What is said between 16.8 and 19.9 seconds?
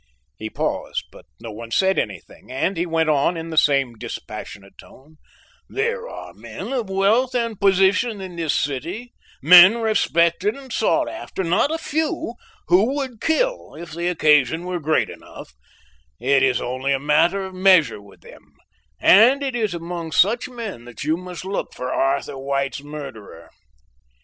a matter of measure with them; and it is